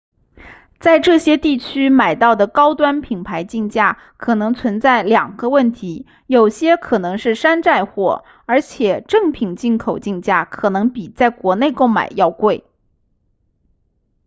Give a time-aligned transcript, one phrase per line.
[0.79, 12.65] 在这些地区买到的高端品牌镜架可能存在两个问题有些可能是山寨货而且正品进口镜架可能比在国内购买要贵